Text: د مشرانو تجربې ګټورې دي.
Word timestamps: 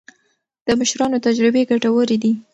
د 0.67 0.69
مشرانو 0.79 1.23
تجربې 1.25 1.61
ګټورې 1.71 2.17
دي. 2.23 2.31